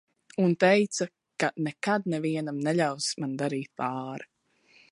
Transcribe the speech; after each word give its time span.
Un 0.43 0.53
teica, 0.61 1.05
ka 1.43 1.49
nekad 1.67 2.09
nevienam 2.13 2.63
neļaus 2.69 3.11
man 3.25 3.37
darīt 3.43 3.71
pāri. 3.83 4.31